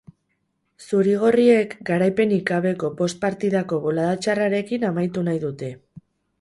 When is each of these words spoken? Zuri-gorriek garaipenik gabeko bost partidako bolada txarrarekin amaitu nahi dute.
Zuri-gorriek 0.87 1.75
garaipenik 1.89 2.49
gabeko 2.49 2.91
bost 3.03 3.21
partidako 3.27 3.81
bolada 3.87 4.19
txarrarekin 4.25 4.91
amaitu 4.93 5.29
nahi 5.31 5.47
dute. 5.49 5.75